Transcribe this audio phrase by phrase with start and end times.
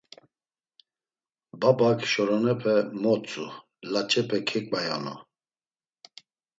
[1.59, 3.45] Babak şorenepe motzu,
[3.91, 5.15] laç̌epe keǩvoyonu.